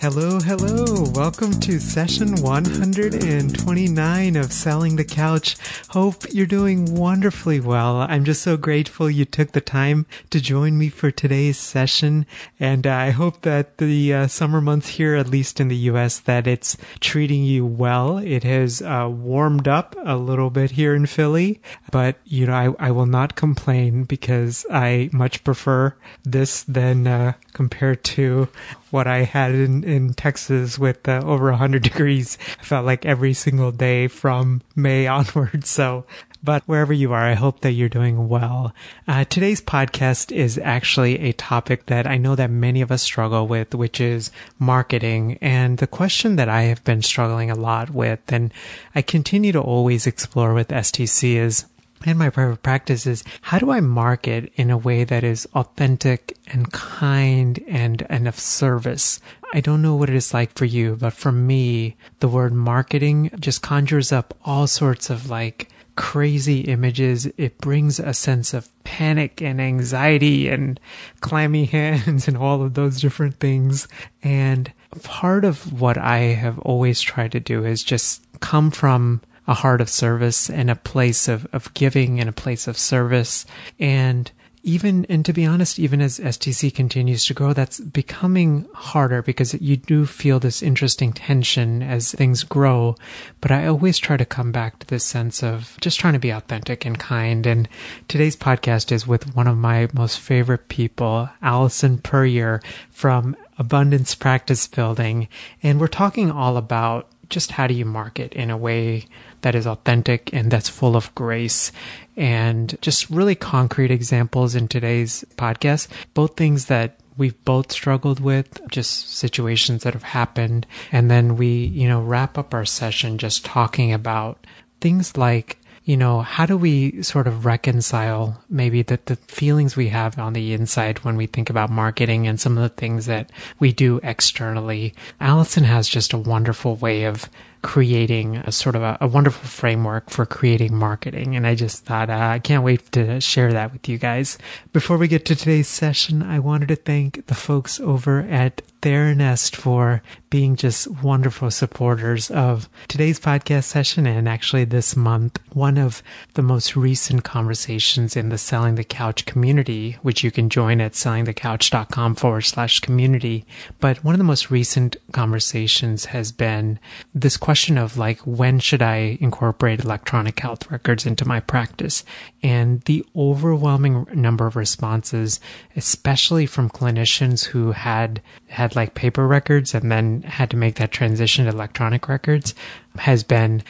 [0.00, 1.10] Hello, hello.
[1.12, 5.56] Welcome to session 129 of Selling the Couch.
[5.88, 7.96] Hope you're doing wonderfully well.
[8.02, 12.26] I'm just so grateful you took the time to join me for today's session.
[12.60, 16.46] And I hope that the uh, summer months here, at least in the US, that
[16.46, 18.18] it's treating you well.
[18.18, 21.60] It has uh, warmed up a little bit here in Philly,
[21.90, 27.32] but you know, I, I will not complain because I much prefer this than uh,
[27.52, 28.46] compared to
[28.90, 32.38] what I had in, in Texas with uh, over 100 degrees.
[32.60, 35.64] I felt like every single day from May onward.
[35.78, 36.06] So,
[36.42, 38.72] but wherever you are, I hope that you're doing well.
[39.06, 43.46] Uh, today's podcast is actually a topic that I know that many of us struggle
[43.46, 45.38] with, which is marketing.
[45.40, 48.52] And the question that I have been struggling a lot with, and
[48.94, 51.64] I continue to always explore with STC is,
[52.04, 56.36] in my private practice is how do I market in a way that is authentic
[56.46, 59.20] and kind and, and of service?
[59.52, 63.30] I don't know what it is like for you, but for me, the word marketing
[63.38, 67.26] just conjures up all sorts of like crazy images.
[67.36, 70.78] It brings a sense of panic and anxiety and
[71.20, 73.88] clammy hands and all of those different things.
[74.22, 74.72] And
[75.02, 79.80] part of what I have always tried to do is just come from a heart
[79.80, 83.46] of service and a place of, of giving and a place of service.
[83.80, 84.30] And
[84.62, 89.54] even, and to be honest, even as STC continues to grow, that's becoming harder because
[89.54, 92.94] you do feel this interesting tension as things grow.
[93.40, 96.30] But I always try to come back to this sense of just trying to be
[96.30, 97.46] authentic and kind.
[97.46, 97.68] And
[98.08, 102.60] today's podcast is with one of my most favorite people, Allison Puryear
[102.90, 105.28] from Abundance Practice Building.
[105.62, 109.04] And we're talking all about just how do you market in a way
[109.42, 111.72] that is authentic and that's full of grace
[112.16, 118.60] and just really concrete examples in today's podcast, both things that we've both struggled with,
[118.68, 120.66] just situations that have happened.
[120.92, 124.46] And then we, you know, wrap up our session just talking about
[124.80, 129.88] things like you know, how do we sort of reconcile maybe the, the feelings we
[129.88, 133.32] have on the inside when we think about marketing and some of the things that
[133.58, 134.92] we do externally?
[135.18, 137.30] Allison has just a wonderful way of
[137.62, 141.36] creating a sort of a, a wonderful framework for creating marketing.
[141.36, 144.38] And I just thought, uh, I can't wait to share that with you guys.
[144.72, 149.56] Before we get to today's session, I wanted to thank the folks over at Theranest
[149.56, 155.40] for being just wonderful supporters of today's podcast session and actually this month.
[155.52, 156.02] One of
[156.34, 160.92] the most recent conversations in the Selling the Couch community, which you can join at
[160.92, 163.44] sellingthecouch.com forward slash community.
[163.80, 166.78] But one of the most recent conversations has been
[167.14, 172.04] this question of like, when should I incorporate electronic health records into my practice?
[172.42, 175.40] And the overwhelming number of responses,
[175.74, 180.92] especially from clinicians who had, had like paper records and then had to make that
[180.92, 182.54] transition to electronic records,
[182.98, 183.62] has been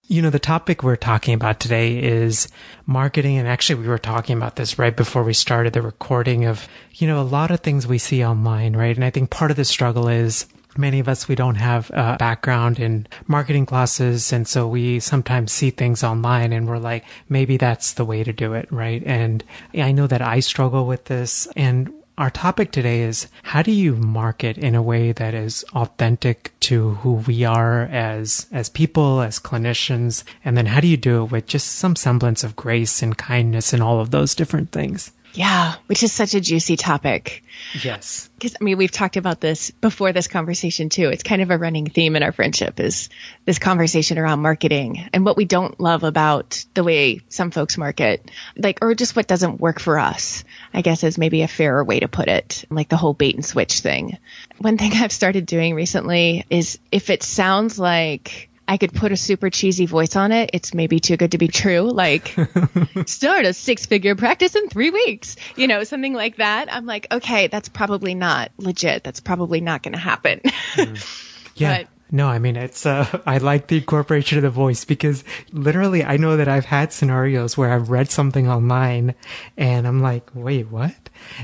[0.08, 2.48] You know, the topic we're talking about today is
[2.86, 3.38] marketing.
[3.38, 7.08] And actually, we were talking about this right before we started the recording of, you
[7.08, 8.96] know, a lot of things we see online, right?
[8.96, 12.15] And I think part of the struggle is many of us, we don't have a
[12.18, 14.31] background in marketing classes.
[14.31, 18.33] And so we sometimes see things online and we're like, maybe that's the way to
[18.33, 19.03] do it, right?
[19.06, 21.47] And I know that I struggle with this.
[21.56, 26.53] And our topic today is how do you market in a way that is authentic
[26.62, 31.24] to who we are as as people, as clinicians, and then how do you do
[31.24, 35.12] it with just some semblance of grace and kindness and all of those different things?
[35.33, 37.44] Yeah, which is such a juicy topic.
[37.83, 38.29] Yes.
[38.35, 41.09] Because I mean, we've talked about this before this conversation too.
[41.09, 43.09] It's kind of a running theme in our friendship is
[43.45, 48.29] this conversation around marketing and what we don't love about the way some folks market,
[48.56, 52.00] like, or just what doesn't work for us, I guess is maybe a fairer way
[52.00, 54.17] to put it, like the whole bait and switch thing.
[54.57, 59.18] One thing I've started doing recently is if it sounds like I could put a
[59.18, 60.51] super cheesy voice on it.
[60.53, 61.91] It's maybe too good to be true.
[61.91, 62.33] Like,
[63.06, 66.73] start a six figure practice in three weeks, you know, something like that.
[66.73, 69.03] I'm like, okay, that's probably not legit.
[69.03, 70.39] That's probably not going to happen.
[70.75, 71.27] Mm.
[71.53, 71.79] Yeah.
[71.79, 76.04] But, no, I mean, it's, uh, I like the incorporation of the voice because literally
[76.04, 79.16] I know that I've had scenarios where I've read something online
[79.58, 80.94] and I'm like, wait, what?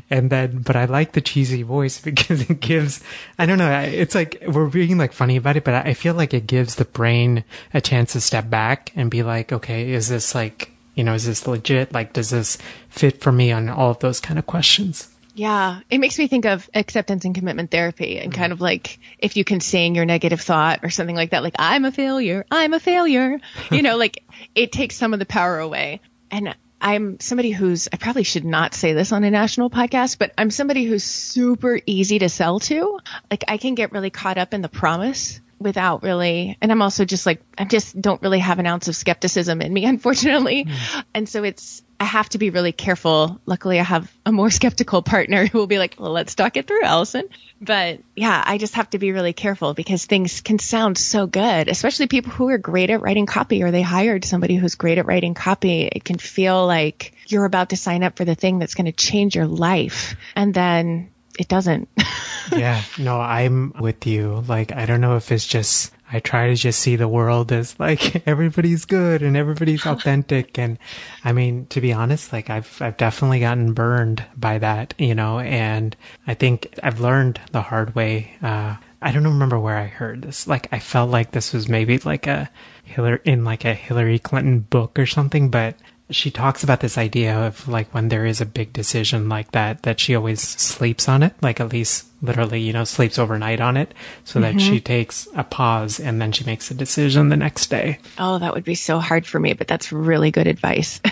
[0.10, 3.02] And then, but I like the cheesy voice because it gives,
[3.40, 6.34] I don't know, it's like, we're being like funny about it, but I feel like
[6.34, 10.36] it gives the brain a chance to step back and be like, okay, is this
[10.36, 11.94] like, you know, is this legit?
[11.94, 12.58] Like, does this
[12.90, 15.10] fit for me on all of those kind of questions?
[15.38, 19.38] Yeah, it makes me think of acceptance and commitment therapy and kind of like if
[19.38, 22.74] you can sing your negative thought or something like that, like I'm a failure, I'm
[22.74, 23.40] a failure,
[23.72, 24.24] you know, like
[24.56, 26.02] it takes some of the power away.
[26.32, 30.34] And I'm somebody who's, I probably should not say this on a national podcast, but
[30.40, 33.00] I'm somebody who's super easy to sell to.
[33.30, 37.06] Like I can get really caught up in the promise without really, and I'm also
[37.06, 40.66] just like, I just don't really have an ounce of skepticism in me, unfortunately.
[40.66, 41.04] Mm.
[41.14, 43.40] And so it's, I have to be really careful.
[43.46, 46.68] Luckily, I have a more skeptical partner who will be like, well, let's talk it
[46.68, 47.28] through, Allison.
[47.60, 51.68] But yeah, I just have to be really careful because things can sound so good,
[51.68, 55.06] especially people who are great at writing copy or they hired somebody who's great at
[55.06, 55.84] writing copy.
[55.84, 58.92] It can feel like you're about to sign up for the thing that's going to
[58.92, 60.16] change your life.
[60.36, 61.10] And then
[61.40, 61.90] it doesn't.
[62.52, 64.44] yeah, no, I'm with you.
[64.48, 67.80] Like, I don't know if it's just I try to just see the world as
[67.80, 70.58] like everybody's good and everybody's authentic.
[70.58, 70.78] And
[71.24, 75.40] I mean, to be honest, like I've, I've definitely gotten burned by that, you know,
[75.40, 75.96] and
[76.26, 78.36] I think I've learned the hard way.
[78.42, 80.48] Uh, I don't remember where I heard this.
[80.48, 82.50] Like, I felt like this was maybe like a
[82.84, 85.76] Hillary, in like a Hillary Clinton book or something, but
[86.10, 89.84] she talks about this idea of like when there is a big decision like that
[89.84, 93.78] that she always sleeps on it like at least literally you know sleeps overnight on
[93.78, 93.94] it
[94.24, 94.58] so mm-hmm.
[94.58, 98.40] that she takes a pause and then she makes a decision the next day oh
[98.40, 101.02] that would be so hard for me but that's really good advice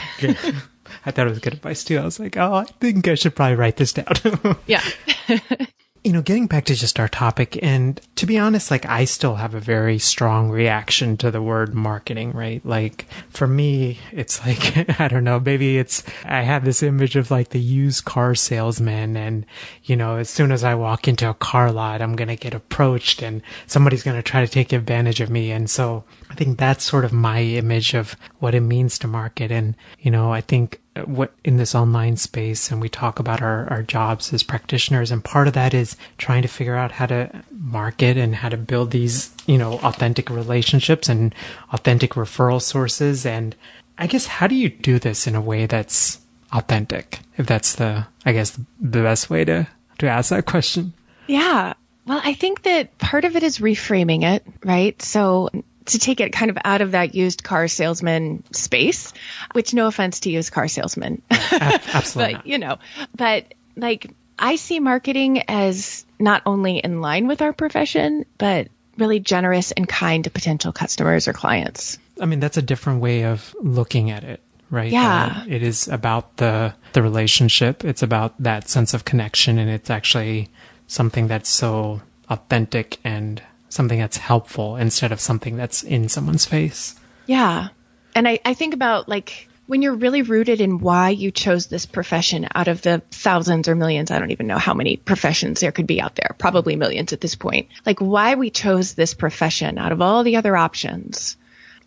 [1.05, 1.97] I thought it was good advice too.
[1.97, 4.57] I was like, oh, I think I should probably write this down.
[4.67, 4.83] yeah
[6.05, 9.35] you know, getting back to just our topic, and to be honest, like I still
[9.35, 12.63] have a very strong reaction to the word marketing, right?
[12.63, 17.31] Like for me, it's like, I don't know, maybe it's, I have this image of
[17.31, 19.47] like the used car salesman, and,
[19.83, 22.53] you know, as soon as I walk into a car lot, I'm going to get
[22.53, 25.49] approached and somebody's going to try to take advantage of me.
[25.49, 29.51] And so I think that's sort of my image of what it means to market.
[29.51, 33.67] And, you know, I think what in this online space and we talk about our,
[33.69, 37.29] our jobs as practitioners and part of that is trying to figure out how to
[37.51, 41.35] market and how to build these you know authentic relationships and
[41.73, 43.55] authentic referral sources and
[43.97, 46.19] i guess how do you do this in a way that's
[46.53, 47.19] authentic?
[47.37, 50.93] If that's the i guess the best way to to ask that question.
[51.27, 51.73] Yeah.
[52.05, 54.99] Well i think that part of it is reframing it right?
[55.01, 55.49] So
[55.85, 59.13] to take it kind of out of that used car salesman space,
[59.53, 61.21] which no offense to used car salesmen.
[61.31, 62.35] Absolutely.
[62.35, 62.77] but, you know,
[63.15, 69.19] but like I see marketing as not only in line with our profession, but really
[69.19, 71.99] generous and kind to potential customers or clients.
[72.19, 74.91] I mean, that's a different way of looking at it, right?
[74.91, 75.41] Yeah.
[75.41, 77.83] Uh, it is about the, the relationship.
[77.83, 80.49] It's about that sense of connection and it's actually
[80.87, 86.95] something that's so authentic and something that's helpful instead of something that's in someone's face.
[87.25, 87.69] Yeah.
[88.13, 91.85] And I, I think about like when you're really rooted in why you chose this
[91.85, 95.71] profession out of the thousands or millions, I don't even know how many professions there
[95.71, 99.77] could be out there, probably millions at this point, like why we chose this profession
[99.77, 101.35] out of all the other options.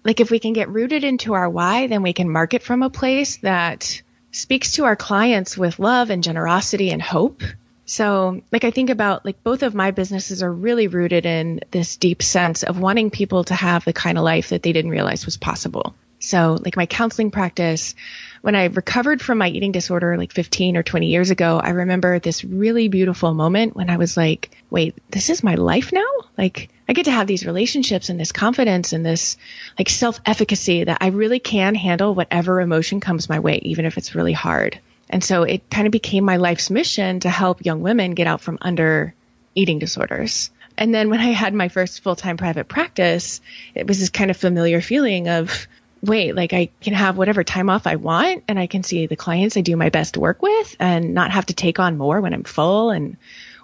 [0.05, 2.91] Like if we can get rooted into our why, then we can market from a
[2.91, 7.43] place that speaks to our clients with love and generosity and hope.
[7.89, 11.97] So, like, I think about like both of my businesses are really rooted in this
[11.97, 15.25] deep sense of wanting people to have the kind of life that they didn't realize
[15.25, 15.95] was possible.
[16.19, 17.95] So, like my counseling practice,
[18.43, 22.19] when I recovered from my eating disorder like 15 or 20 years ago, I remember
[22.19, 26.11] this really beautiful moment when I was like, wait, this is my life now?
[26.37, 29.39] Like, I get to have these relationships and this confidence and this
[29.79, 33.97] like self efficacy that I really can handle whatever emotion comes my way, even if
[33.97, 34.79] it's really hard.
[35.11, 38.41] And so it kind of became my life's mission to help young women get out
[38.41, 39.15] from under
[39.55, 40.51] eating disorders.
[40.77, 43.41] And then when I had my first full time private practice,
[43.75, 45.67] it was this kind of familiar feeling of,
[46.03, 49.17] wait, like I can have whatever time off I want and I can see the
[49.17, 52.33] clients I do my best work with and not have to take on more when
[52.33, 53.17] I'm full and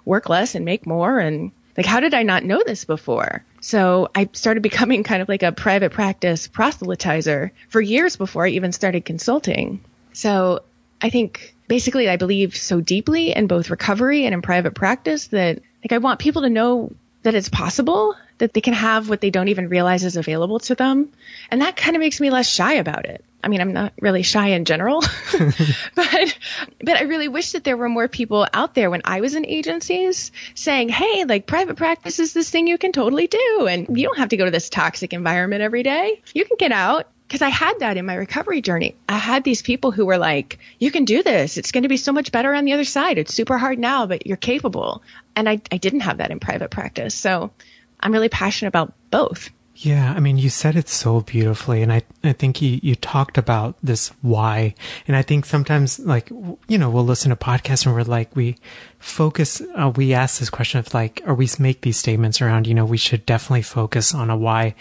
[0.03, 1.17] work less and make more.
[1.19, 3.43] And like, how did I not know this before?
[3.61, 8.49] So I started becoming kind of like a private practice proselytizer for years before I
[8.49, 9.81] even started consulting.
[10.11, 10.63] So
[11.05, 15.61] I think basically I believe so deeply in both recovery and in private practice that
[15.83, 19.29] like I want people to know that it's possible that they can have what they
[19.29, 21.11] don't even realize is available to them.
[21.51, 23.23] And that kind of makes me less shy about it.
[23.43, 25.03] I mean, I'm not really shy in general,
[25.95, 26.37] but,
[26.83, 29.45] but I really wish that there were more people out there when I was in
[29.45, 33.67] agencies saying, Hey, like private practice is this thing you can totally do.
[33.69, 36.23] And you don't have to go to this toxic environment every day.
[36.33, 38.95] You can get out because I had that in my recovery journey.
[39.09, 41.57] I had these people who were like, you can do this.
[41.57, 43.17] It's going to be so much better on the other side.
[43.17, 45.01] It's super hard now, but you're capable.
[45.35, 47.15] And I, I didn't have that in private practice.
[47.15, 47.51] So
[47.99, 49.49] I'm really passionate about both.
[49.77, 53.37] Yeah, I mean, you said it so beautifully, and I, I think you, you talked
[53.37, 54.73] about this why,
[55.05, 58.55] and I think sometimes, like, you know, we'll listen to podcasts and we're like, we
[58.99, 62.73] focus, uh, we ask this question of like, or we make these statements around, you
[62.73, 64.75] know, we should definitely focus on a why.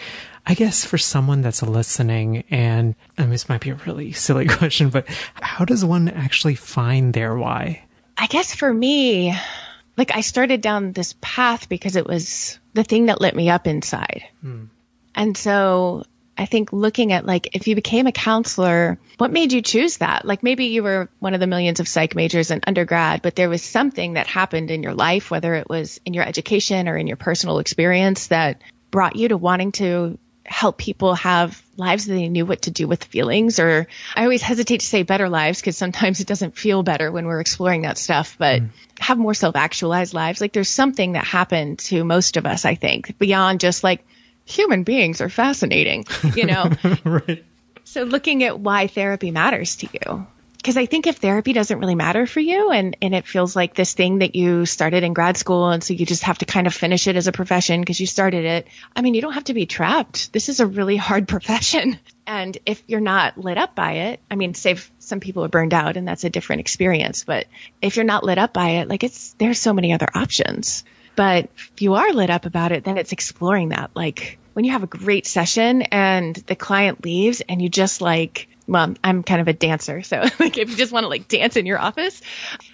[0.47, 4.91] I guess for someone that's listening, and, and this might be a really silly question,
[4.91, 7.85] but how does one actually find their why?
[8.17, 9.35] I guess for me,
[9.97, 13.67] like I started down this path because it was the thing that lit me up
[13.67, 14.25] inside.
[14.41, 14.65] Hmm.
[15.15, 16.05] And so
[16.37, 20.25] I think looking at like if you became a counselor, what made you choose that?
[20.25, 23.49] Like maybe you were one of the millions of psych majors in undergrad, but there
[23.49, 27.07] was something that happened in your life, whether it was in your education or in
[27.07, 28.61] your personal experience that
[28.91, 32.87] brought you to wanting to help people have lives that they knew what to do
[32.87, 36.83] with feelings or I always hesitate to say better lives because sometimes it doesn't feel
[36.83, 38.69] better when we're exploring that stuff, but mm.
[39.01, 40.41] have more self-actualized lives.
[40.41, 44.05] Like there's something that happened to most of us, I think, beyond just like
[44.45, 46.05] human beings are fascinating,
[46.37, 46.71] you know?
[47.05, 47.45] right.
[47.85, 50.27] So looking at why therapy matters to you
[50.65, 53.75] because I think if therapy doesn't really matter for you and, and it feels like
[53.75, 56.67] this thing that you started in grad school and so you just have to kind
[56.67, 59.45] of finish it as a profession because you started it, I mean, you don't have
[59.45, 60.33] to be trapped.
[60.33, 61.99] This is a really hard profession.
[62.27, 65.75] And if you're not lit up by it, I mean, save some people are burned
[65.75, 67.47] out and that's a different experience, but
[67.83, 70.83] if you're not lit up by it, like it's, there's so many other options.
[71.15, 73.91] But if you are lit up about it, then it's exploring that.
[73.95, 78.49] Like when you have a great session and the client leaves and you just like,
[78.67, 80.03] well, I'm kind of a dancer.
[80.03, 82.21] So like if you just want to like dance in your office,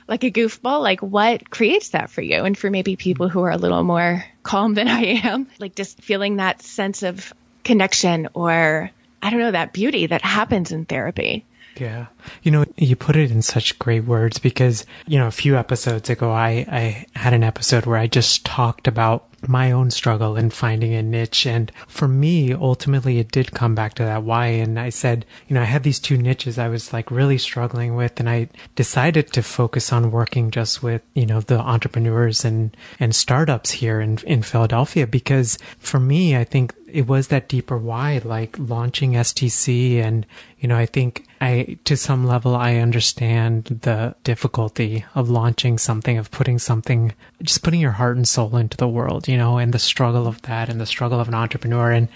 [0.08, 2.44] like a goofball, like what creates that for you?
[2.44, 6.00] And for maybe people who are a little more calm than I am, like just
[6.02, 7.32] feeling that sense of
[7.64, 8.90] connection or
[9.22, 11.44] I don't know, that beauty that happens in therapy.
[11.76, 12.06] Yeah.
[12.42, 16.10] You know, you put it in such great words because, you know, a few episodes
[16.10, 20.50] ago, I, I had an episode where I just talked about my own struggle in
[20.50, 21.46] finding a niche.
[21.46, 24.46] And for me, ultimately, it did come back to that why.
[24.46, 27.96] And I said, you know, I had these two niches I was like really struggling
[27.96, 28.20] with.
[28.20, 33.14] And I decided to focus on working just with, you know, the entrepreneurs and, and
[33.14, 38.20] startups here in, in Philadelphia because for me, I think it was that deeper why,
[38.24, 39.96] like launching STC.
[39.96, 40.26] And,
[40.58, 46.18] you know, I think I, to some level, I understand the difficulty of launching something,
[46.18, 49.72] of putting something, just putting your heart and soul into the world, you know, and
[49.72, 51.90] the struggle of that and the struggle of an entrepreneur.
[51.92, 52.08] And,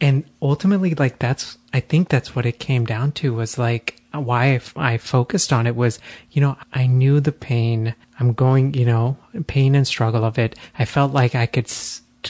[0.00, 4.60] and ultimately, like, that's, I think that's what it came down to was like, why
[4.76, 5.98] I focused on it was,
[6.30, 7.94] you know, I knew the pain.
[8.20, 9.16] I'm going, you know,
[9.46, 10.56] pain and struggle of it.
[10.78, 11.68] I felt like I could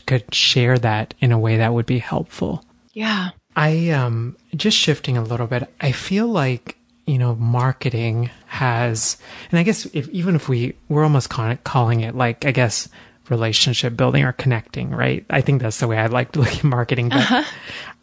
[0.06, 2.64] could share that in a way that would be helpful.
[2.92, 3.30] Yeah.
[3.56, 5.72] I um just shifting a little bit.
[5.80, 9.16] I feel like you know marketing has,
[9.50, 12.88] and I guess if even if we we're almost calling it like I guess
[13.30, 15.24] relationship building or connecting, right?
[15.30, 17.08] I think that's the way I like to look at marketing.
[17.08, 17.44] But, uh-huh.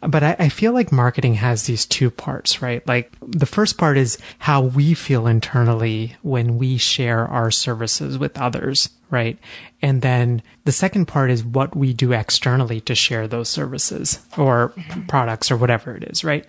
[0.02, 2.86] but I, I, feel like marketing has these two parts, right?
[2.86, 8.38] Like the first part is how we feel internally when we share our services with
[8.40, 9.38] others, right?
[9.80, 14.72] And then the second part is what we do externally to share those services or
[15.08, 16.46] products or whatever it is, right?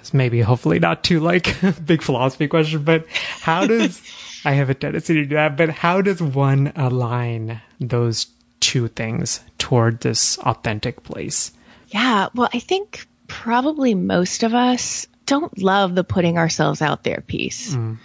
[0.00, 3.06] It's maybe hopefully not too like big philosophy question, but
[3.40, 4.00] how does
[4.44, 8.26] I have a tendency to do that, but how does one align those
[8.60, 11.52] two things toward this authentic place?
[11.88, 17.22] Yeah, well, I think probably most of us don't love the putting ourselves out there
[17.26, 17.74] piece.
[17.74, 17.98] Mm.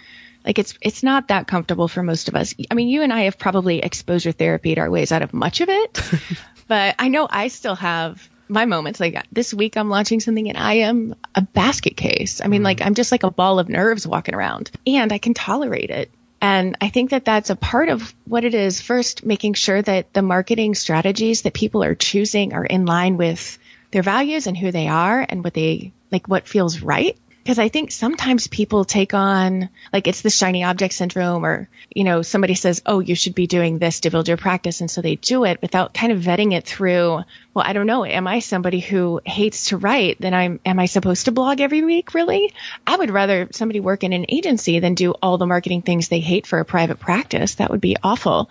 [0.44, 2.54] Like it's it's not that comfortable for most of us.
[2.70, 5.68] I mean, you and I have probably exposure therapy our ways out of much of
[5.68, 6.00] it,
[6.68, 9.00] but I know I still have my moments.
[9.00, 12.40] Like this week, I'm launching something and I am a basket case.
[12.42, 12.64] I mean, mm.
[12.64, 16.10] like I'm just like a ball of nerves walking around, and I can tolerate it.
[16.40, 18.80] And I think that that's a part of what it is.
[18.80, 23.58] First, making sure that the marketing strategies that people are choosing are in line with
[23.90, 27.16] their values and who they are and what they like, what feels right
[27.50, 32.04] because I think sometimes people take on like it's the shiny object syndrome or you
[32.04, 35.02] know somebody says oh you should be doing this to build your practice and so
[35.02, 38.04] they do it without kind of vetting it through well I don't know.
[38.04, 41.82] Am I somebody who hates to write then I'm am I supposed to blog every
[41.82, 42.54] week really?
[42.86, 46.20] I would rather somebody work in an agency than do all the marketing things they
[46.20, 47.56] hate for a private practice.
[47.56, 48.48] That would be awful.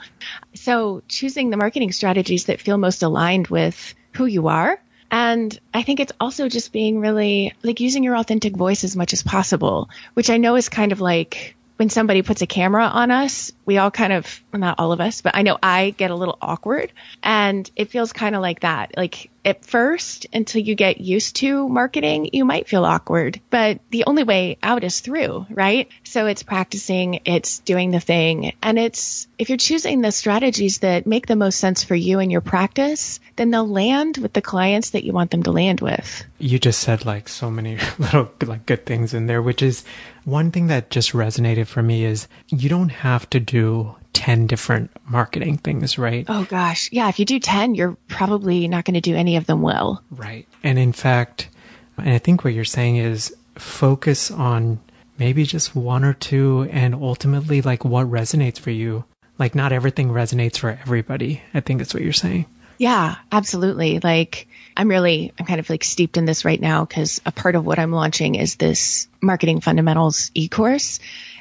[0.55, 4.77] So choosing the marketing strategies that feel most aligned with who you are
[5.11, 9.13] and I think it's also just being really like using your authentic voice as much
[9.13, 13.09] as possible, which I know is kind of like when somebody puts a camera on
[13.09, 16.11] us, we all kind of, well, not all of us, but I know I get
[16.11, 16.91] a little awkward
[17.23, 18.97] and it feels kind of like that.
[18.97, 24.05] Like at first, until you get used to marketing, you might feel awkward, but the
[24.05, 25.89] only way out is through, right?
[26.03, 28.53] So it's practicing, it's doing the thing.
[28.61, 32.31] And it's, if you're choosing the strategies that make the most sense for you and
[32.31, 36.25] your practice, then they'll land with the clients that you want them to land with.
[36.37, 39.83] You just said like so many little like good things in there, which is
[40.25, 44.91] one thing that just resonated for me is you don't have to do 10 different
[45.07, 46.25] marketing things, right?
[46.27, 46.89] Oh gosh.
[46.91, 47.09] Yeah.
[47.09, 50.03] If you do 10, you're probably not going to do any of them well.
[50.11, 50.47] Right.
[50.63, 51.49] And in fact,
[51.97, 54.79] and I think what you're saying is focus on
[55.17, 59.03] maybe just one or two and ultimately like what resonates for you.
[59.37, 61.41] Like not everything resonates for everybody.
[61.53, 62.45] I think that's what you're saying.
[62.77, 63.99] Yeah, absolutely.
[63.99, 67.55] Like I'm really, I'm kind of like steeped in this right now because a part
[67.55, 70.99] of what I'm launching is this marketing fundamentals e-course.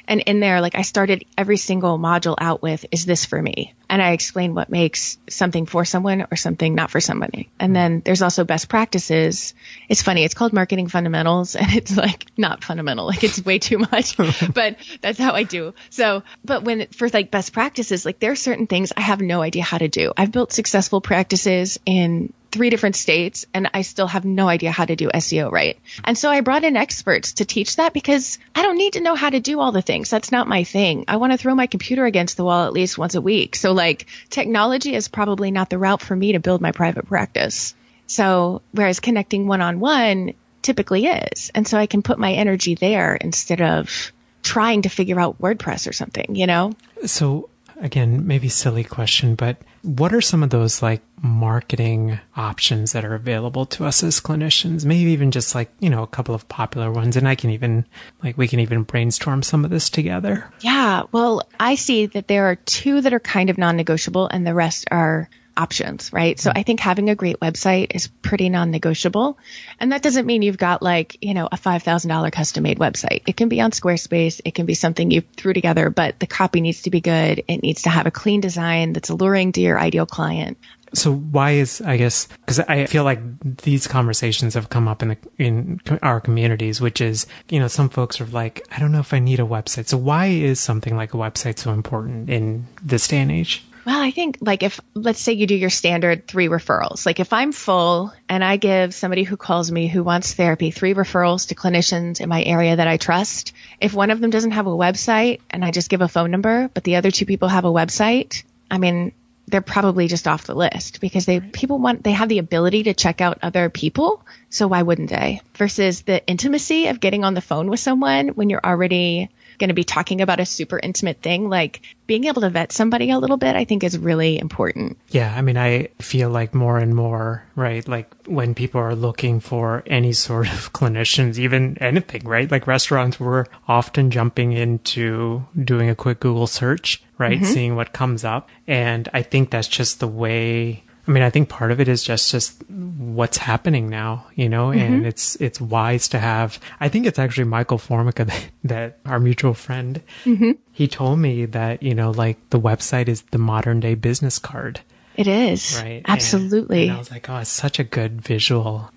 [0.09, 3.75] And in there, like I started every single module out with, is this for me?
[3.87, 7.51] And I explain what makes something for someone or something not for somebody.
[7.59, 9.53] And then there's also best practices.
[9.87, 10.23] It's funny.
[10.23, 13.05] It's called marketing fundamentals and it's like not fundamental.
[13.05, 14.17] Like it's way too much,
[14.53, 15.75] but that's how I do.
[15.91, 19.43] So, but when for like best practices, like there are certain things I have no
[19.43, 20.11] idea how to do.
[20.17, 24.85] I've built successful practices in three different states and I still have no idea how
[24.85, 25.79] to do SEO right.
[26.03, 29.15] And so I brought in experts to teach that because I don't need to know
[29.15, 30.09] how to do all the things.
[30.09, 31.05] That's not my thing.
[31.07, 33.55] I want to throw my computer against the wall at least once a week.
[33.55, 37.75] So like technology is probably not the route for me to build my private practice.
[38.07, 41.51] So whereas connecting one on one typically is.
[41.53, 45.87] And so I can put my energy there instead of trying to figure out WordPress
[45.87, 46.73] or something, you know?
[47.05, 53.05] So again, maybe silly question, but what are some of those like marketing options that
[53.05, 54.85] are available to us as clinicians?
[54.85, 57.15] Maybe even just like, you know, a couple of popular ones.
[57.15, 57.85] And I can even,
[58.23, 60.51] like, we can even brainstorm some of this together.
[60.61, 61.03] Yeah.
[61.11, 64.53] Well, I see that there are two that are kind of non negotiable and the
[64.53, 66.39] rest are options, right?
[66.39, 66.57] So hmm.
[66.57, 69.37] I think having a great website is pretty non-negotiable.
[69.79, 73.23] And that doesn't mean you've got like, you know, a $5,000 custom made website.
[73.27, 74.41] It can be on Squarespace.
[74.45, 77.43] It can be something you threw together, but the copy needs to be good.
[77.47, 80.57] It needs to have a clean design that's alluring to your ideal client.
[80.93, 83.19] So why is I guess because I feel like
[83.61, 87.89] these conversations have come up in the in our communities, which is you know some
[87.89, 89.87] folks are like I don't know if I need a website.
[89.87, 93.65] So why is something like a website so important in this day and age?
[93.89, 97.07] Well, I think like if let's say you do your standard three referrals.
[97.07, 100.93] Like if I'm full and I give somebody who calls me who wants therapy three
[100.93, 104.67] referrals to clinicians in my area that I trust, if one of them doesn't have
[104.67, 107.65] a website and I just give a phone number, but the other two people have
[107.65, 109.11] a website, I mean,
[109.47, 112.93] they're probably just off the list because they people want they have the ability to
[112.93, 117.41] check out other people so why wouldn't they versus the intimacy of getting on the
[117.41, 121.49] phone with someone when you're already going to be talking about a super intimate thing,
[121.49, 124.97] like being able to vet somebody a little bit, I think is really important.
[125.09, 125.33] Yeah.
[125.35, 127.87] I mean, I feel like more and more, right?
[127.87, 132.49] Like when people are looking for any sort of clinicians, even anything, right?
[132.49, 137.39] Like restaurants were often jumping into doing a quick Google search, right?
[137.39, 137.53] Mm-hmm.
[137.53, 138.49] Seeing what comes up.
[138.65, 142.03] And I think that's just the way I mean, I think part of it is
[142.03, 144.79] just just what's happening now, you know, mm-hmm.
[144.79, 146.59] and it's it's wise to have.
[146.79, 150.03] I think it's actually Michael Formica that, that our mutual friend.
[150.23, 150.51] Mm-hmm.
[150.71, 154.81] He told me that you know, like the website is the modern day business card.
[155.15, 156.83] It is right, absolutely.
[156.83, 158.91] And, and I was like, oh, it's such a good visual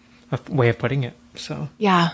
[0.50, 1.14] way of putting it.
[1.34, 2.10] So yeah.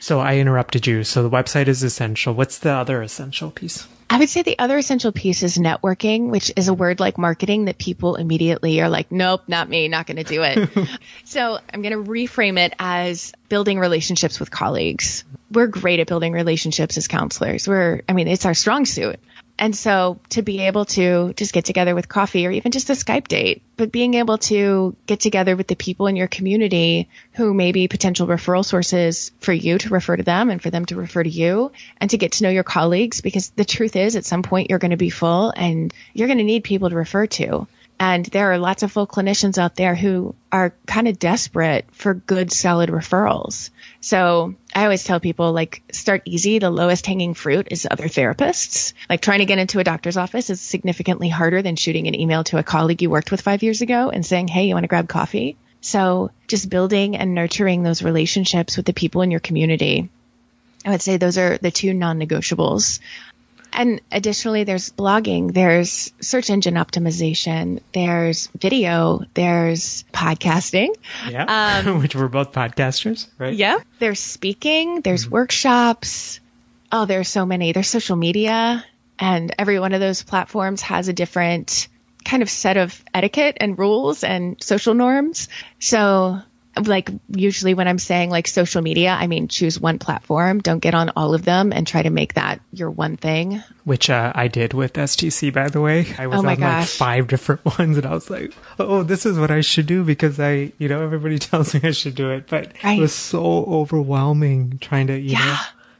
[0.00, 1.04] So I interrupted you.
[1.04, 2.32] So the website is essential.
[2.32, 3.86] What's the other essential piece?
[4.12, 7.64] I would say the other essential piece is networking, which is a word like marketing
[7.64, 10.68] that people immediately are like, nope, not me, not going to do it.
[11.24, 15.24] so I'm going to reframe it as building relationships with colleagues.
[15.50, 17.66] We're great at building relationships as counselors.
[17.66, 19.18] We're, I mean, it's our strong suit.
[19.62, 22.94] And so to be able to just get together with coffee or even just a
[22.94, 27.54] Skype date, but being able to get together with the people in your community who
[27.54, 30.96] may be potential referral sources for you to refer to them and for them to
[30.96, 31.70] refer to you
[32.00, 34.80] and to get to know your colleagues because the truth is at some point you're
[34.80, 37.68] going to be full and you're going to need people to refer to.
[38.00, 42.14] And there are lots of full clinicians out there who are kind of desperate for
[42.14, 43.70] good, solid referrals.
[44.00, 46.58] So I always tell people like start easy.
[46.58, 48.94] The lowest hanging fruit is other therapists.
[49.08, 52.44] Like trying to get into a doctor's office is significantly harder than shooting an email
[52.44, 54.88] to a colleague you worked with five years ago and saying, Hey, you want to
[54.88, 55.56] grab coffee?
[55.82, 60.08] So just building and nurturing those relationships with the people in your community.
[60.84, 63.00] I would say those are the two non-negotiables.
[63.72, 70.94] And additionally, there's blogging, there's search engine optimization, there's video, there's podcasting.
[71.28, 71.82] Yeah.
[71.86, 73.54] Um, which we're both podcasters, right?
[73.54, 73.78] Yeah.
[73.98, 75.34] There's speaking, there's mm-hmm.
[75.34, 76.40] workshops.
[76.90, 77.72] Oh, there's so many.
[77.72, 78.84] There's social media
[79.18, 81.88] and every one of those platforms has a different
[82.24, 85.48] kind of set of etiquette and rules and social norms.
[85.78, 86.40] So
[86.76, 90.60] like usually when I'm saying like social media, I mean choose one platform.
[90.60, 93.62] Don't get on all of them and try to make that your one thing.
[93.84, 96.06] Which uh, I did with STC, by the way.
[96.18, 96.60] I was oh on gosh.
[96.60, 100.04] like five different ones, and I was like, "Oh, this is what I should do,"
[100.04, 102.98] because I, you know, everybody tells me I should do it, but right.
[102.98, 105.38] it was so overwhelming trying to, you yeah.
[105.38, 105.56] know,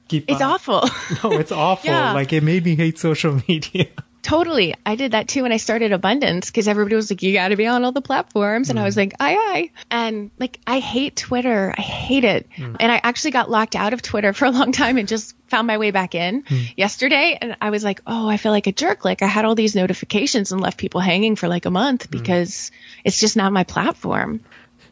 [0.08, 0.30] keep.
[0.30, 0.68] It's up.
[0.68, 0.88] awful.
[1.30, 1.90] no, it's awful.
[1.90, 2.12] yeah.
[2.12, 3.88] Like it made me hate social media.
[4.22, 4.72] Totally.
[4.86, 7.56] I did that too when I started Abundance because everybody was like, you got to
[7.56, 8.70] be on all the platforms.
[8.70, 8.82] And mm.
[8.82, 8.98] I was mm.
[8.98, 9.70] like, aye, aye.
[9.90, 11.74] And like, I hate Twitter.
[11.76, 12.48] I hate it.
[12.56, 12.76] Mm.
[12.78, 15.66] And I actually got locked out of Twitter for a long time and just found
[15.66, 16.72] my way back in mm.
[16.76, 17.36] yesterday.
[17.40, 19.04] And I was like, oh, I feel like a jerk.
[19.04, 22.12] Like I had all these notifications and left people hanging for like a month mm.
[22.12, 22.70] because
[23.04, 24.40] it's just not my platform.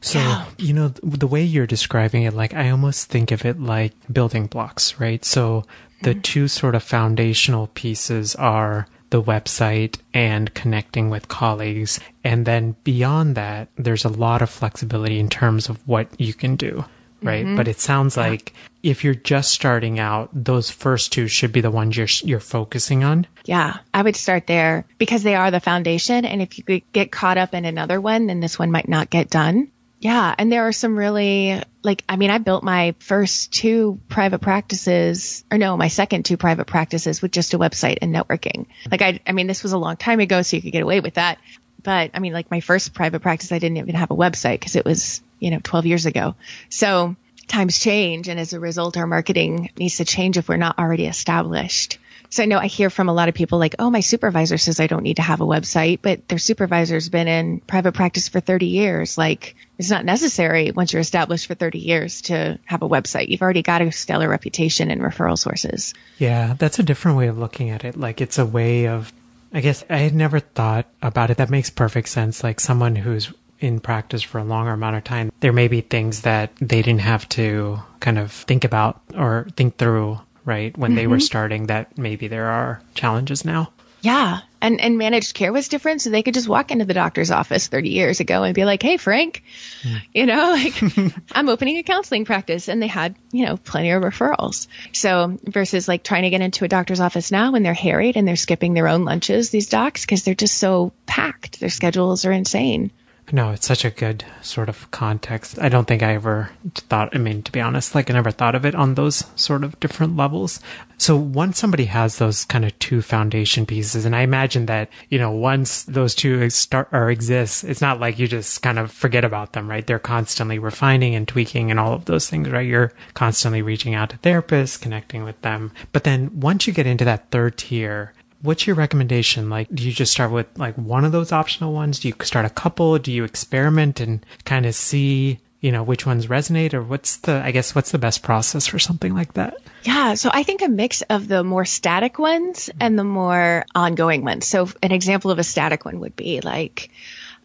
[0.00, 0.46] So, yeah.
[0.58, 4.46] you know, the way you're describing it, like I almost think of it like building
[4.46, 5.24] blocks, right?
[5.24, 5.64] So
[6.02, 6.22] the mm.
[6.22, 12.01] two sort of foundational pieces are the website and connecting with colleagues.
[12.25, 16.57] And then beyond that, there's a lot of flexibility in terms of what you can
[16.57, 16.85] do.
[17.23, 17.44] Right.
[17.44, 17.57] Mm-hmm.
[17.57, 18.92] But it sounds like yeah.
[18.92, 23.05] if you're just starting out, those first two should be the ones you're, you're focusing
[23.05, 23.27] on.
[23.44, 23.77] Yeah.
[23.92, 26.25] I would start there because they are the foundation.
[26.25, 29.29] And if you get caught up in another one, then this one might not get
[29.29, 29.70] done.
[29.99, 30.35] Yeah.
[30.38, 35.44] And there are some really, like, I mean, I built my first two private practices,
[35.50, 38.66] or no, my second two private practices with just a website and networking.
[38.90, 41.00] Like, I, I mean, this was a long time ago, so you could get away
[41.00, 41.38] with that.
[41.82, 44.76] But I mean, like my first private practice, I didn't even have a website because
[44.76, 46.34] it was, you know, 12 years ago.
[46.68, 47.16] So
[47.48, 48.28] times change.
[48.28, 51.98] And as a result, our marketing needs to change if we're not already established.
[52.30, 54.78] So I know I hear from a lot of people like, oh, my supervisor says
[54.78, 58.38] I don't need to have a website, but their supervisor's been in private practice for
[58.38, 59.18] 30 years.
[59.18, 63.28] Like it's not necessary once you're established for 30 years to have a website.
[63.28, 65.92] You've already got a stellar reputation and referral sources.
[66.18, 67.96] Yeah, that's a different way of looking at it.
[67.96, 69.12] Like it's a way of,
[69.52, 71.38] I guess I had never thought about it.
[71.38, 72.44] That makes perfect sense.
[72.44, 76.22] Like someone who's in practice for a longer amount of time, there may be things
[76.22, 80.76] that they didn't have to kind of think about or think through right?
[80.76, 80.96] When mm-hmm.
[80.96, 81.22] they were mm-hmm.
[81.22, 83.72] starting that maybe there are challenges now.
[84.03, 84.40] Yeah.
[84.62, 86.03] And and managed care was different.
[86.03, 88.83] So they could just walk into the doctor's office 30 years ago and be like,
[88.83, 89.42] Hey, Frank,
[89.83, 90.00] mm.
[90.14, 90.83] you know, like
[91.33, 94.66] I'm opening a counseling practice and they had, you know, plenty of referrals.
[94.92, 98.26] So versus like trying to get into a doctor's office now when they're harried and
[98.26, 101.61] they're skipping their own lunches, these docs, because they're just so packed.
[101.61, 102.90] Their schedules are insane.
[103.32, 105.58] No, it's such a good sort of context.
[105.60, 108.56] I don't think I ever thought, I mean, to be honest, like I never thought
[108.56, 110.60] of it on those sort of different levels.
[110.98, 115.18] So once somebody has those kind of two foundation pieces, and I imagine that, you
[115.18, 119.24] know, once those two start or exist, it's not like you just kind of forget
[119.24, 119.86] about them, right?
[119.86, 122.66] They're constantly refining and tweaking and all of those things, right?
[122.66, 125.70] You're constantly reaching out to therapists, connecting with them.
[125.92, 128.12] But then once you get into that third tier,
[128.42, 129.50] what's your recommendation?
[129.50, 131.98] Like, do you just start with like one of those optional ones?
[131.98, 132.98] Do you start a couple?
[132.98, 137.33] Do you experiment and kind of see, you know, which ones resonate or what's the,
[137.33, 139.57] I guess, what's the best process for something like that?
[139.83, 140.14] Yeah.
[140.14, 144.46] So I think a mix of the more static ones and the more ongoing ones.
[144.46, 146.90] So an example of a static one would be like,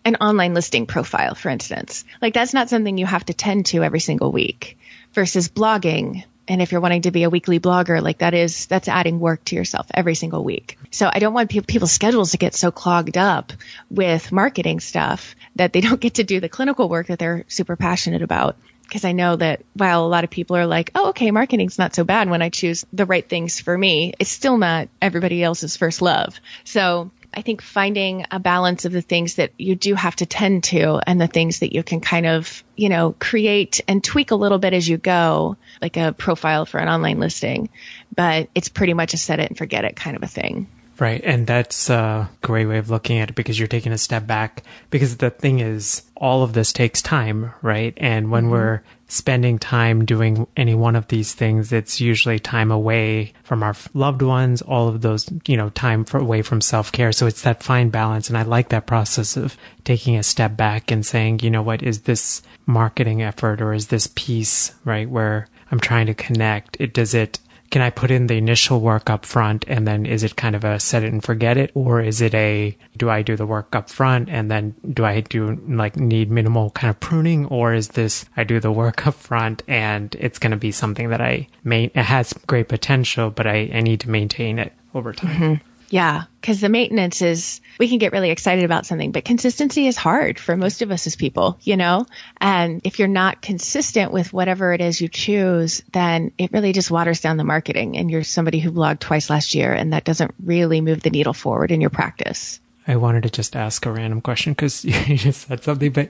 [0.05, 2.05] an online listing profile, for instance.
[2.21, 4.77] Like that's not something you have to tend to every single week
[5.13, 8.87] versus blogging and if you're wanting to be a weekly blogger, like that is, that's
[8.87, 10.77] adding work to yourself every single week.
[10.91, 13.53] So I don't want pe- people's schedules to get so clogged up
[13.89, 17.75] with marketing stuff that they don't get to do the clinical work that they're super
[17.75, 18.57] passionate about.
[18.83, 21.95] Because I know that while a lot of people are like, oh, okay, marketing's not
[21.95, 25.75] so bad when I choose the right things for me, it's still not everybody else's
[25.75, 26.39] first love.
[26.65, 30.63] So I think finding a balance of the things that you do have to tend
[30.65, 34.35] to and the things that you can kind of, you know, create and tweak a
[34.35, 37.69] little bit as you go, like a profile for an online listing.
[38.15, 40.67] But it's pretty much a set it and forget it kind of a thing.
[40.97, 41.21] Right.
[41.23, 44.63] And that's a great way of looking at it because you're taking a step back.
[44.89, 47.93] Because the thing is, all of this takes time, right?
[47.97, 48.51] And when mm-hmm.
[48.51, 53.75] we're spending time doing any one of these things, it's usually time away from our
[53.93, 57.11] loved ones, all of those, you know, time away from self care.
[57.11, 58.29] So it's that fine balance.
[58.29, 61.83] And I like that process of taking a step back and saying, you know what,
[61.83, 66.77] is this marketing effort or is this piece, right, where I'm trying to connect?
[66.79, 67.39] It, does it
[67.75, 70.63] can I put in the initial work up front and then is it kind of
[70.63, 71.71] a set it and forget it?
[71.73, 75.19] Or is it a, do I do the work up front and then do I
[75.19, 77.47] do like need minimal kind of pruning?
[77.47, 81.09] Or is this, I do the work up front and it's going to be something
[81.09, 85.11] that I may, it has great potential, but I, I need to maintain it over
[85.11, 85.35] time.
[85.35, 85.74] Mm-hmm.
[85.89, 89.97] Yeah, because the maintenance is, we can get really excited about something, but consistency is
[89.97, 92.05] hard for most of us as people, you know?
[92.37, 96.91] And if you're not consistent with whatever it is you choose, then it really just
[96.91, 97.97] waters down the marketing.
[97.97, 101.33] And you're somebody who blogged twice last year, and that doesn't really move the needle
[101.33, 102.59] forward in your practice.
[102.87, 106.09] I wanted to just ask a random question because you just said something, but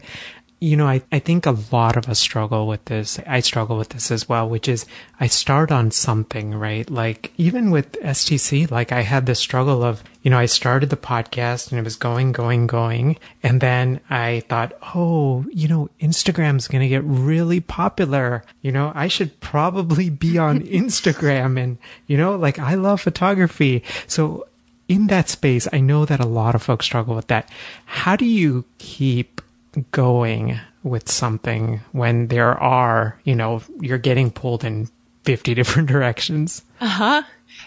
[0.59, 3.19] you know, I, I think a lot of us struggle with this.
[3.27, 4.85] I struggle with this as well, which is
[5.19, 6.89] I start on something, right?
[6.89, 10.97] Like even with STC, like I had this struggle of, you know, I started the
[10.97, 13.17] podcast and it was going, going, going.
[13.43, 18.43] And then I thought, oh, you know, Instagram's going to get really popular.
[18.61, 23.83] You know, I should probably be on Instagram and, you know, like I love photography.
[24.07, 24.47] So
[24.87, 27.49] in that space, I know that a lot of folks struggle with that.
[27.85, 29.34] How do you keep
[29.91, 34.89] going with something when there are, you know, you're getting pulled in
[35.23, 36.63] 50 different directions.
[36.79, 37.23] Uh huh.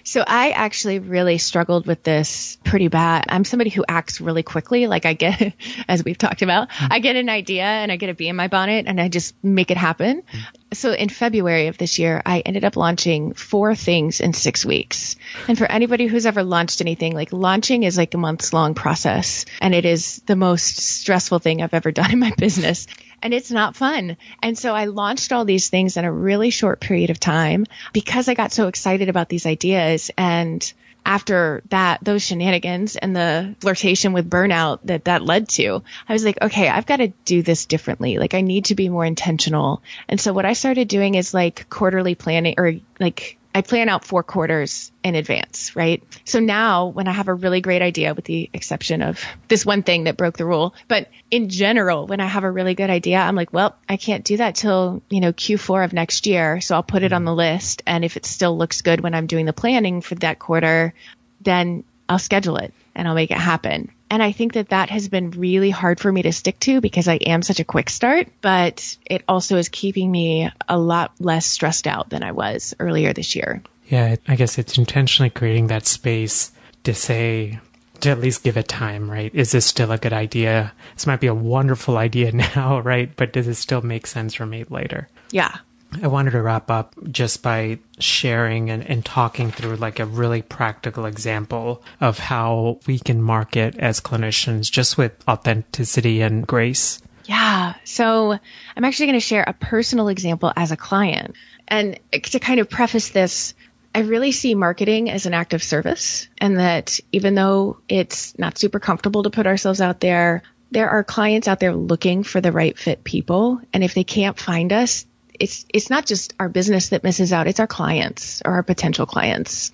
[0.08, 3.26] So I actually really struggled with this pretty bad.
[3.28, 4.86] I'm somebody who acts really quickly.
[4.86, 5.52] Like I get,
[5.88, 6.92] as we've talked about, mm-hmm.
[6.94, 9.34] I get an idea and I get a bee in my bonnet and I just
[9.44, 10.22] make it happen.
[10.22, 10.72] Mm-hmm.
[10.72, 15.16] So in February of this year, I ended up launching four things in six weeks.
[15.46, 19.44] And for anybody who's ever launched anything, like launching is like a months long process
[19.60, 22.86] and it is the most stressful thing I've ever done in my business
[23.22, 24.16] and it's not fun.
[24.42, 28.28] And so I launched all these things in a really short period of time because
[28.28, 30.72] I got so excited about these ideas and
[31.08, 36.22] after that, those shenanigans and the flirtation with burnout that that led to, I was
[36.22, 38.18] like, okay, I've got to do this differently.
[38.18, 39.82] Like I need to be more intentional.
[40.06, 44.04] And so what I started doing is like quarterly planning or like I plan out
[44.04, 46.02] four quarters in advance, right?
[46.24, 49.82] So now when I have a really great idea, with the exception of this one
[49.82, 53.18] thing that broke the rule, but in general, when I have a really good idea,
[53.18, 56.60] I'm like, well, I can't do that till, you know, Q4 of next year.
[56.60, 57.38] So I'll put it on the mm-hmm.
[57.38, 57.82] list.
[57.86, 60.92] And if it still looks good when I'm doing the planning for that quarter,
[61.40, 63.90] then I'll schedule it and I'll make it happen.
[64.10, 67.08] And I think that that has been really hard for me to stick to because
[67.08, 71.46] I am such a quick start, but it also is keeping me a lot less
[71.46, 73.62] stressed out than I was earlier this year.
[73.88, 76.52] Yeah, I guess it's intentionally creating that space
[76.84, 77.60] to say,
[78.00, 79.34] to at least give it time, right?
[79.34, 80.72] Is this still a good idea?
[80.94, 83.14] This might be a wonderful idea now, right?
[83.14, 85.08] But does it still make sense for me later?
[85.30, 85.56] Yeah.
[86.02, 90.42] I wanted to wrap up just by sharing and, and talking through like a really
[90.42, 97.00] practical example of how we can market as clinicians just with authenticity and grace.
[97.24, 97.74] Yeah.
[97.84, 98.38] So
[98.76, 101.34] I'm actually going to share a personal example as a client.
[101.66, 103.54] And to kind of preface this,
[103.94, 108.58] I really see marketing as an act of service and that even though it's not
[108.58, 112.52] super comfortable to put ourselves out there, there are clients out there looking for the
[112.52, 113.60] right fit people.
[113.72, 115.06] And if they can't find us,
[115.38, 117.46] it's, it's not just our business that misses out.
[117.46, 119.72] It's our clients or our potential clients.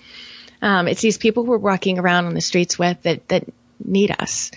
[0.63, 3.45] Um, it's these people we're walking around on the streets with that, that
[3.85, 4.51] need us.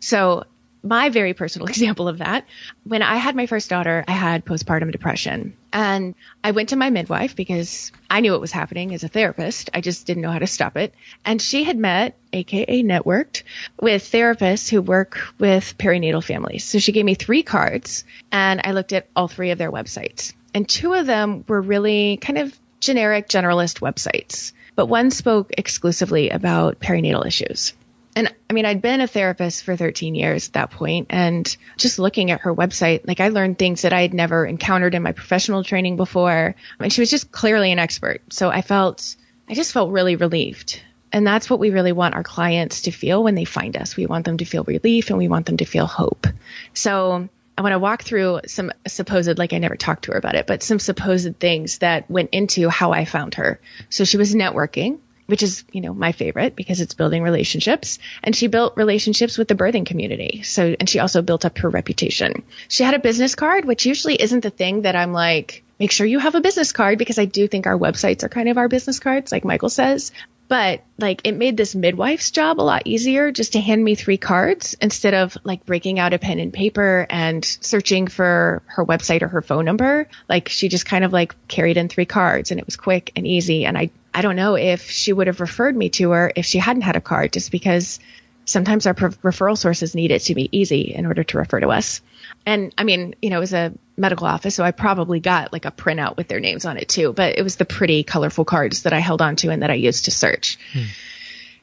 [0.00, 0.44] So
[0.84, 2.46] my very personal example of that,
[2.84, 5.56] when I had my first daughter, I had postpartum depression.
[5.72, 9.70] And I went to my midwife because I knew it was happening as a therapist.
[9.74, 10.94] I just didn't know how to stop it.
[11.24, 13.42] And she had met, aka networked,
[13.80, 16.64] with therapists who work with perinatal families.
[16.64, 20.32] So she gave me three cards and I looked at all three of their websites.
[20.52, 26.30] And two of them were really kind of generic generalist websites, but one spoke exclusively
[26.30, 27.72] about perinatal issues.
[28.16, 31.98] And I mean, I'd been a therapist for 13 years at that point, and just
[31.98, 35.12] looking at her website, like I learned things that I had never encountered in my
[35.12, 36.54] professional training before.
[36.78, 38.22] And she was just clearly an expert.
[38.30, 39.16] So I felt,
[39.48, 40.80] I just felt really relieved.
[41.12, 43.96] And that's what we really want our clients to feel when they find us.
[43.96, 46.26] We want them to feel relief and we want them to feel hope.
[46.72, 50.34] So I want to walk through some supposed, like I never talked to her about
[50.34, 53.60] it, but some supposed things that went into how I found her.
[53.90, 57.98] So she was networking which is, you know, my favorite because it's building relationships.
[58.22, 60.42] And she built relationships with the birthing community.
[60.42, 62.42] So, and she also built up her reputation.
[62.68, 66.06] She had a business card, which usually isn't the thing that I'm like, make sure
[66.06, 68.68] you have a business card because I do think our websites are kind of our
[68.68, 70.12] business cards, like Michael says.
[70.46, 74.18] But like it made this midwife's job a lot easier just to hand me three
[74.18, 79.22] cards instead of like breaking out a pen and paper and searching for her website
[79.22, 80.06] or her phone number.
[80.28, 83.26] Like she just kind of like carried in three cards and it was quick and
[83.26, 83.64] easy.
[83.64, 86.58] And I I don't know if she would have referred me to her if she
[86.58, 87.98] hadn't had a card, just because
[88.44, 92.00] sometimes our referral sources need it to be easy in order to refer to us.
[92.46, 95.64] And I mean, you know, it was a medical office, so I probably got like
[95.64, 98.82] a printout with their names on it too, but it was the pretty colorful cards
[98.82, 100.58] that I held onto and that I used to search.
[100.72, 100.84] Hmm.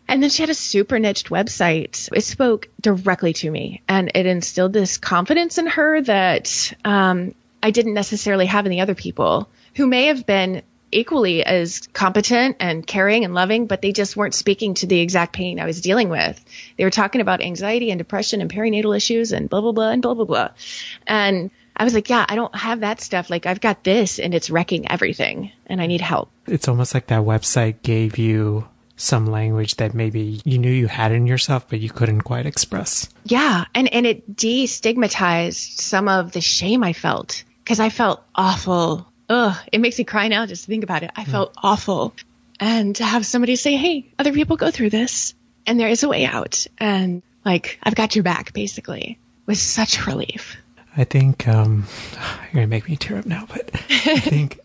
[0.07, 2.09] And then she had a super niched website.
[2.13, 7.33] It spoke directly to me and it instilled this confidence in her that um,
[7.63, 12.57] I didn't necessarily have in the other people who may have been equally as competent
[12.59, 15.81] and caring and loving, but they just weren't speaking to the exact pain I was
[15.81, 16.43] dealing with.
[16.77, 20.01] They were talking about anxiety and depression and perinatal issues and blah, blah, blah, and
[20.01, 20.49] blah, blah, blah.
[21.07, 23.29] And I was like, yeah, I don't have that stuff.
[23.29, 26.29] Like, I've got this and it's wrecking everything and I need help.
[26.45, 31.11] It's almost like that website gave you some language that maybe you knew you had
[31.11, 33.09] in yourself, but you couldn't quite express.
[33.23, 33.65] Yeah.
[33.73, 39.57] And, and it destigmatized some of the shame I felt because I felt awful ugh,
[39.71, 41.11] it makes me cry now just to think about it.
[41.15, 41.59] I felt mm.
[41.63, 42.13] awful.
[42.59, 45.33] And to have somebody say, hey, other people go through this
[45.65, 46.67] and there is a way out.
[46.77, 50.57] And like, I've got your back, basically, was such relief.
[50.95, 54.59] I think, um, you're going to make me tear up now, but I think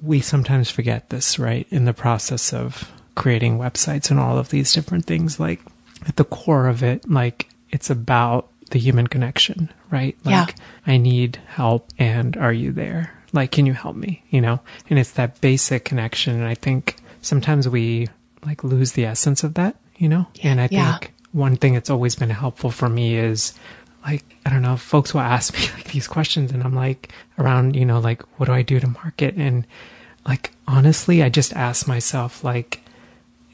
[0.00, 1.66] we sometimes forget this, right?
[1.70, 5.60] In the process of creating websites and all of these different things, like
[6.06, 10.16] at the core of it, like it's about the human connection, right?
[10.24, 10.64] Like, yeah.
[10.86, 13.12] I need help and are you there?
[13.32, 14.22] Like, can you help me?
[14.30, 14.60] You know?
[14.90, 16.34] And it's that basic connection.
[16.34, 18.08] And I think sometimes we
[18.44, 20.26] like lose the essence of that, you know?
[20.42, 20.98] And I yeah.
[20.98, 23.54] think one thing that's always been helpful for me is
[24.04, 27.76] like, I don't know, folks will ask me like these questions and I'm like around,
[27.76, 29.34] you know, like, what do I do to market?
[29.36, 29.66] And
[30.26, 32.80] like, honestly, I just ask myself, like,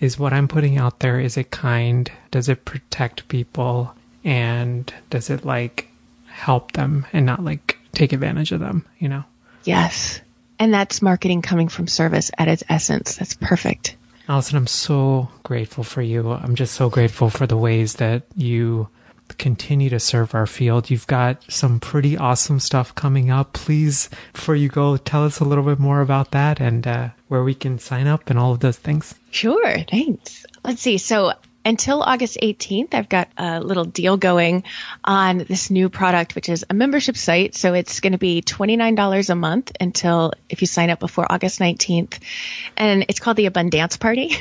[0.01, 2.11] is what I'm putting out there, is it kind?
[2.31, 3.95] Does it protect people?
[4.25, 5.89] And does it like
[6.27, 9.25] help them and not like take advantage of them, you know?
[9.69, 10.23] Yes.
[10.59, 13.17] And that's marketing coming from service at its essence.
[13.17, 13.97] That's perfect.
[14.27, 16.31] Allison, I'm so grateful for you.
[16.33, 18.89] I'm just so grateful for the ways that you
[19.37, 20.89] continue to serve our field.
[20.89, 23.53] You've got some pretty awesome stuff coming up.
[23.53, 27.45] Please, before you go, tell us a little bit more about that and uh, where
[27.45, 29.15] we can sign up and all of those things.
[29.31, 29.79] Sure.
[29.91, 30.47] Thanks.
[30.65, 30.97] Let's see.
[30.97, 34.65] So until August 18th, I've got a little deal going
[35.05, 37.55] on this new product, which is a membership site.
[37.55, 41.61] So it's going to be $29 a month until if you sign up before August
[41.61, 42.19] 19th.
[42.77, 44.31] And it's called the Abundance Party.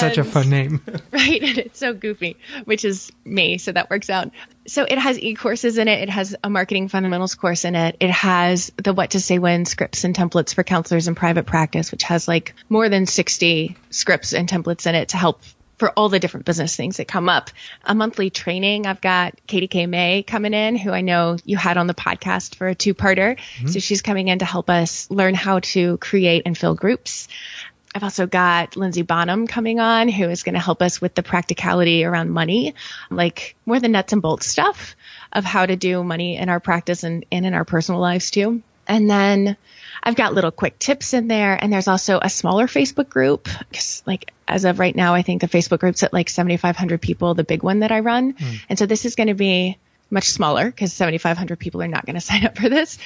[0.00, 0.82] Such a fun name.
[1.12, 1.42] right.
[1.42, 3.58] And it's so goofy, which is me.
[3.58, 4.30] So that works out.
[4.66, 6.00] So it has e-courses in it.
[6.00, 7.96] It has a marketing fundamentals course in it.
[8.00, 11.92] It has the what to say when scripts and templates for counselors in private practice,
[11.92, 15.42] which has like more than 60 scripts and templates in it to help
[15.78, 17.50] for all the different business things that come up.
[17.84, 18.86] A monthly training.
[18.86, 19.86] I've got Katie K.
[19.86, 23.36] May coming in, who I know you had on the podcast for a two parter.
[23.36, 23.68] Mm-hmm.
[23.68, 27.28] So she's coming in to help us learn how to create and fill groups.
[27.94, 31.22] I've also got Lindsay Bonham coming on, who is going to help us with the
[31.22, 32.74] practicality around money,
[33.08, 34.96] like more the nuts and bolts stuff
[35.32, 38.62] of how to do money in our practice and, and in our personal lives too.
[38.88, 39.56] And then
[40.02, 41.56] I've got little quick tips in there.
[41.60, 43.48] And there's also a smaller Facebook group.
[43.72, 47.34] Cause like as of right now, I think the Facebook group's at like 7,500 people,
[47.34, 48.34] the big one that I run.
[48.34, 48.60] Mm.
[48.70, 49.78] And so this is going to be
[50.14, 52.98] much smaller because 7,500 people are not going to sign up for this.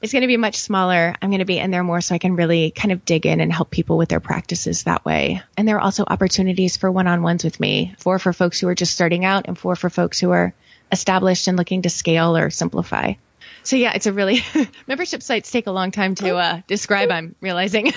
[0.00, 1.14] It's going to be much smaller.
[1.20, 3.40] I'm going to be in there more so I can really kind of dig in
[3.40, 5.42] and help people with their practices that way.
[5.56, 8.94] And there are also opportunities for one-on-ones with me, four for folks who are just
[8.94, 10.54] starting out and four for folks who are
[10.92, 13.14] established and looking to scale or simplify.
[13.62, 14.42] So yeah, it's a really
[14.86, 17.10] membership sites take a long time to uh, describe.
[17.10, 17.86] I'm realizing.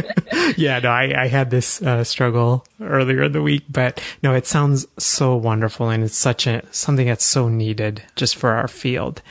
[0.56, 4.46] yeah, no, I, I had this uh, struggle earlier in the week, but no, it
[4.46, 9.22] sounds so wonderful, and it's such a something that's so needed just for our field.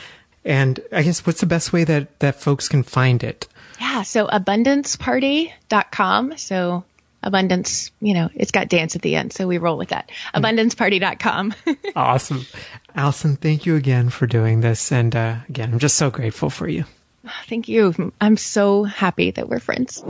[0.45, 3.47] And I guess what's the best way that that folks can find it?
[3.80, 6.38] Yeah, so abundanceparty.com.
[6.38, 6.84] So
[7.24, 10.11] abundance, you know, it's got dance at the end, so we roll with that.
[10.36, 11.53] Abundanceparty.com.
[11.95, 12.45] awesome.
[12.95, 14.91] Allison, thank you again for doing this.
[14.91, 16.86] And uh, again, I'm just so grateful for you.
[17.47, 18.11] Thank you.
[18.19, 20.03] I'm so happy that we're friends.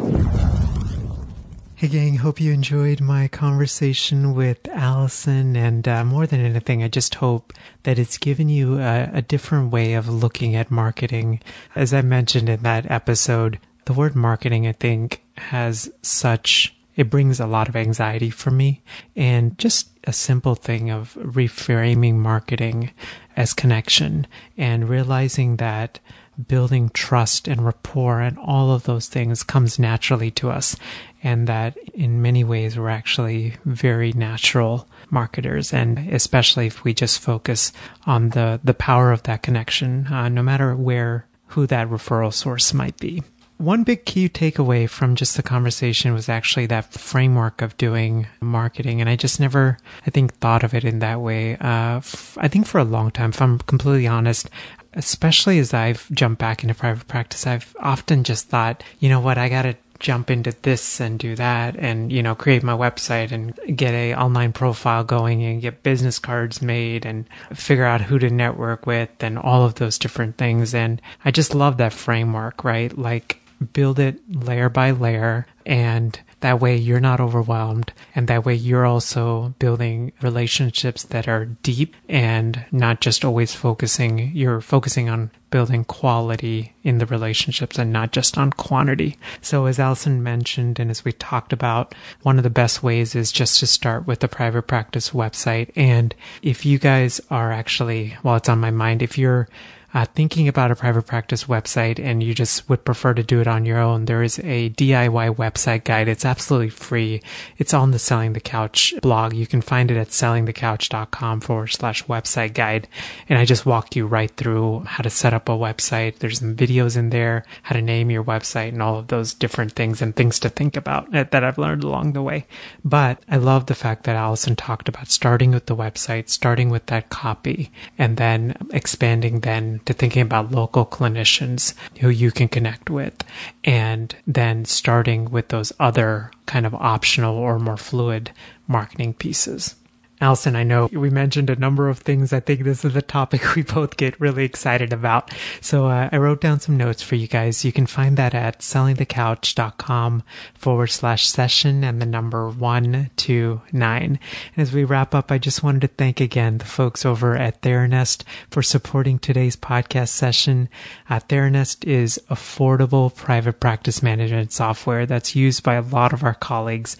[1.76, 5.56] Hey, gang, hope you enjoyed my conversation with Allison.
[5.56, 7.52] And uh, more than anything, I just hope
[7.84, 11.42] that it's given you a, a different way of looking at marketing.
[11.76, 17.40] As I mentioned in that episode, the word marketing, I think, has such it brings
[17.40, 18.82] a lot of anxiety for me.
[19.16, 22.92] And just a simple thing of reframing marketing
[23.36, 24.28] as connection
[24.58, 26.00] and realizing that
[26.48, 30.76] building trust and rapport and all of those things comes naturally to us.
[31.22, 35.74] And that in many ways we're actually very natural marketers.
[35.74, 37.72] And especially if we just focus
[38.06, 42.74] on the, the power of that connection, uh, no matter where, who that referral source
[42.74, 43.24] might be
[43.64, 49.00] one big key takeaway from just the conversation was actually that framework of doing marketing.
[49.00, 51.56] And I just never, I think, thought of it in that way.
[51.58, 54.50] Uh, f- I think for a long time, if I'm completely honest,
[54.94, 59.38] especially as I've jumped back into private practice, I've often just thought, you know what,
[59.38, 63.58] I gotta jump into this and do that and you know create my website and
[63.78, 68.30] get a online profile going and get business cards made and figure out who to
[68.30, 72.96] network with and all of those different things and I just love that framework right
[72.98, 78.54] like build it layer by layer and that way you're not overwhelmed and that way
[78.54, 85.32] you're also building relationships that are deep and not just always focusing you're focusing on
[85.54, 89.16] building quality in the relationships and not just on quantity.
[89.40, 91.94] So as Allison mentioned and as we talked about,
[92.24, 95.72] one of the best ways is just to start with the private practice website.
[95.76, 99.48] And if you guys are actually, while it's on my mind, if you're
[99.94, 103.48] uh, thinking about a private practice website and you just would prefer to do it
[103.48, 106.08] on your own, there is a DIY website guide.
[106.08, 107.22] It's absolutely free.
[107.58, 109.34] It's on the Selling the Couch blog.
[109.34, 112.88] You can find it at sellingthecouch.com forward slash website guide.
[113.30, 116.18] And I just walk you right through how to set up a website.
[116.20, 119.74] There's some videos in there, how to name your website and all of those different
[119.74, 122.48] things and things to think about that I've learned along the way.
[122.84, 126.88] But I love the fact that Allison talked about starting with the website, starting with
[126.88, 132.90] that copy, and then expanding then to thinking about local clinicians who you can connect
[132.90, 133.24] with
[133.64, 138.32] and then starting with those other kind of optional or more fluid
[138.68, 139.76] marketing pieces.
[140.24, 142.32] Allison, I know we mentioned a number of things.
[142.32, 145.34] I think this is the topic we both get really excited about.
[145.60, 147.66] So uh, I wrote down some notes for you guys.
[147.66, 150.24] You can find that at sellingthecouch.com
[150.56, 154.18] forward slash session and the number one two nine.
[154.56, 157.62] And as we wrap up, I just wanted to thank again the folks over at
[157.62, 160.70] Theranest for supporting today's podcast session.
[161.10, 166.34] Uh, Theranest is affordable private practice management software that's used by a lot of our
[166.34, 166.96] colleagues.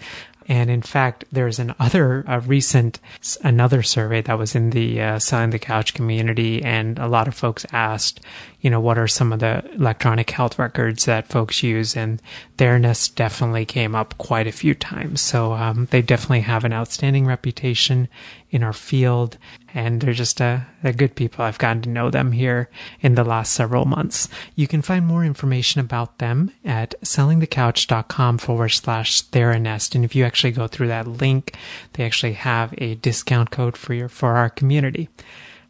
[0.46, 3.00] And in fact, there's another a recent
[3.42, 7.34] another survey that was in the uh, selling the couch community, and a lot of
[7.34, 8.20] folks asked,
[8.60, 11.96] you know, what are some of the electronic health records that folks use?
[11.96, 12.20] And
[12.58, 15.20] Theranest definitely came up quite a few times.
[15.20, 18.08] So um, they definitely have an outstanding reputation
[18.54, 19.36] in our field,
[19.74, 21.44] and they're just uh, they're good people.
[21.44, 24.28] I've gotten to know them here in the last several months.
[24.54, 29.96] You can find more information about them at sellingthecouch.com forward slash Theranest.
[29.96, 31.56] And if you actually go through that link,
[31.94, 35.08] they actually have a discount code for your for our community.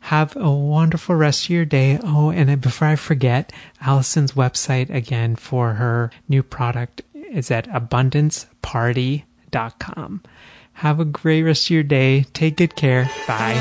[0.01, 1.99] Have a wonderful rest of your day.
[2.05, 10.23] Oh, and before I forget, Allison's website again for her new product is at abundanceparty.com.
[10.75, 12.23] Have a great rest of your day.
[12.33, 13.11] Take good care.
[13.27, 13.55] Bye.